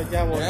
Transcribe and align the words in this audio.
allá, 0.00 0.24
voy. 0.24 0.40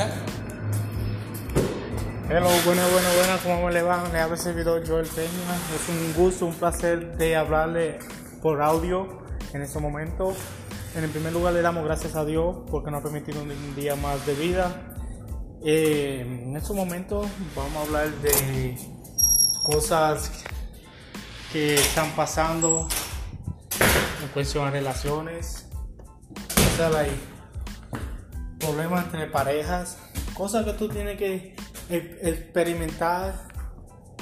Hello, 2.28 2.48
bueno, 2.64 2.82
bueno, 2.92 3.08
bueno, 3.16 3.32
¿cómo 3.42 3.66
me 3.66 3.72
le 3.72 3.82
va? 3.82 4.08
Le 4.12 4.20
habla 4.20 4.36
el 4.36 4.40
servidor 4.40 4.86
Joel 4.86 5.06
Peña. 5.08 5.28
Es 5.74 5.88
un 5.88 6.14
gusto, 6.14 6.46
un 6.46 6.54
placer 6.54 7.16
de 7.16 7.34
hablarle 7.34 7.98
por 8.40 8.62
audio 8.62 9.24
en 9.52 9.62
este 9.62 9.80
momento. 9.80 10.34
En 10.94 11.02
el 11.02 11.10
primer 11.10 11.32
lugar 11.32 11.54
le 11.54 11.62
damos 11.62 11.84
gracias 11.84 12.14
a 12.14 12.24
Dios 12.24 12.58
porque 12.70 12.92
nos 12.92 13.00
ha 13.00 13.02
permitido 13.02 13.42
un 13.42 13.74
día 13.74 13.96
más 13.96 14.24
de 14.24 14.34
vida. 14.34 14.94
Eh, 15.64 16.20
en 16.44 16.56
estos 16.56 16.76
momentos 16.76 17.26
vamos 17.56 17.76
a 17.76 17.80
hablar 17.82 18.10
de 18.22 18.78
cosas 19.64 20.30
que 21.52 21.74
están 21.74 22.10
pasando 22.12 22.88
en 24.22 24.28
cuestión 24.28 24.66
de 24.66 24.70
relaciones, 24.70 25.66
hay 26.96 27.10
problemas 28.70 29.04
entre 29.04 29.26
parejas, 29.26 29.98
cosas 30.34 30.64
que 30.64 30.72
tú 30.74 30.88
tienes 30.88 31.18
que 31.18 31.56
e- 31.88 32.18
experimentar 32.22 33.34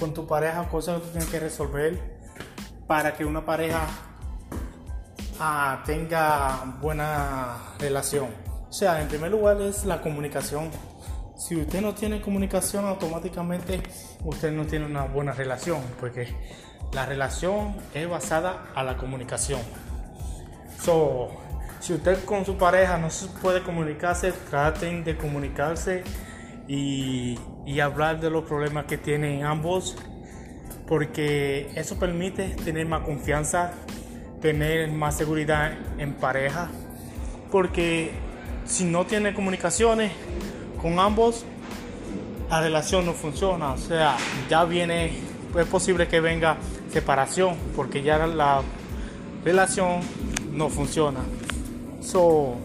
con 0.01 0.15
tu 0.15 0.27
pareja, 0.27 0.69
cosas 0.69 1.01
que 1.01 1.07
tú 1.07 1.13
tienes 1.13 1.29
que 1.29 1.41
resolver 1.41 2.19
para 2.87 3.15
que 3.15 3.25
una 3.25 3.45
pareja 3.45 3.87
ah, 5.39 5.83
tenga 5.85 6.77
buena 6.81 7.75
relación. 7.79 8.29
O 8.69 8.73
sea, 8.73 9.03
en 9.03 9.09
primer 9.09 9.31
lugar 9.31 9.61
es 9.61 9.85
la 9.85 10.01
comunicación. 10.01 10.71
Si 11.37 11.55
usted 11.55 11.83
no 11.83 11.95
tiene 11.95 12.21
comunicación, 12.21 12.87
automáticamente 12.87 13.83
usted 14.25 14.51
no 14.53 14.65
tiene 14.67 14.87
una 14.87 15.05
buena 15.05 15.33
relación, 15.33 15.83
porque 16.01 16.35
la 16.93 17.05
relación 17.05 17.77
es 17.95 18.09
basada 18.09 18.67
a 18.75 18.83
la 18.83 18.97
comunicación. 18.97 19.61
So, 20.83 21.48
si 21.81 21.93
usted 21.93 22.25
con 22.25 22.45
su 22.45 22.57
pareja 22.57 22.99
no 22.99 23.11
se 23.11 23.29
puede 23.41 23.63
comunicarse, 23.63 24.33
traten 24.51 25.05
de 25.05 25.17
comunicarse 25.17 26.03
y, 26.67 27.39
y 27.67 27.81
hablar 27.81 28.21
de 28.21 28.31
los 28.31 28.45
problemas 28.45 28.87
que 28.87 28.99
tienen 28.99 29.45
ambos, 29.45 29.97
porque 30.87 31.71
eso 31.75 31.99
permite 31.99 32.51
tener 32.65 32.87
más 32.87 33.03
confianza, 33.03 33.73
tener 34.41 34.91
más 34.91 35.17
seguridad 35.17 35.73
en 35.99 36.15
pareja, 36.15 36.69
porque 37.51 38.13
si 38.65 38.85
no 38.85 39.07
tiene 39.07 39.35
comunicaciones 39.35 40.13
con 40.81 40.99
ambos, 40.99 41.45
la 42.51 42.61
relación 42.61 43.05
no 43.05 43.13
funciona, 43.13 43.73
o 43.73 43.79
sea, 43.79 44.17
ya 44.49 44.65
viene, 44.65 45.13
es 45.59 45.67
posible 45.67 46.09
que 46.09 46.21
venga 46.21 46.57
separación, 46.91 47.57
porque 47.77 48.03
ya 48.03 48.27
la 48.27 48.63
relación 49.45 50.01
no 50.53 50.69
funciona. 50.69 51.21
So, 52.11 52.57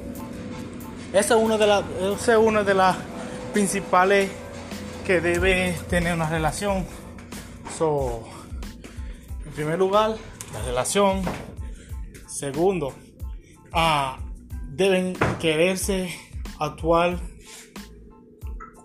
esa 1.11 1.35
es 1.35 1.43
una 1.43 1.57
de 1.57 1.67
las 1.67 1.83
es 2.29 2.37
una 2.37 2.63
de 2.63 2.73
las 2.73 2.95
principales 3.51 4.31
que 5.05 5.19
debe 5.19 5.75
tener 5.89 6.13
una 6.13 6.29
relación. 6.29 6.85
So, 7.77 8.23
en 9.45 9.51
primer 9.51 9.77
lugar, 9.77 10.15
la 10.53 10.61
relación. 10.61 11.23
Segundo, 12.25 12.93
ah, 13.73 14.17
deben 14.69 15.13
quererse 15.41 16.17
actuar 16.57 17.19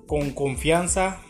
con 0.08 0.32
confianza 0.32 1.20